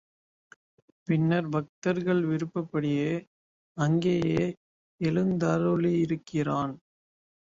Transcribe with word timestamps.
பின்னர் 1.07 1.49
பக்தர்கள் 1.49 2.21
விருப்பப்படியே 2.25 3.11
அங்கேயே 3.77 4.45
எழுந்தருளியிருக்கிறான். 5.01 6.73